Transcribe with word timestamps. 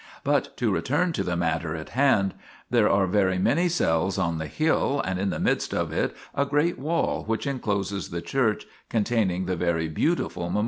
But 0.23 0.57
to 0.57 0.71
return 0.71 1.13
to 1.13 1.23
the 1.23 1.35
matter 1.37 1.75
in 1.75 1.85
hand: 1.85 2.33
there 2.71 2.89
are 2.89 3.05
very 3.05 3.37
many 3.37 3.69
cells 3.69 4.17
on 4.17 4.39
the 4.39 4.47
hill 4.47 4.99
and 5.05 5.19
in 5.19 5.29
the 5.29 5.39
midst 5.39 5.75
of 5.75 5.93
it 5.93 6.15
a 6.33 6.43
great 6.43 6.79
wall 6.79 7.23
which 7.25 7.45
encloses 7.45 8.09
the 8.09 8.19
church 8.23 8.65
containing 8.89 9.45
the 9.45 9.55
very 9.55 9.87
beautiful 9.89 10.45
memorial. 10.49 10.59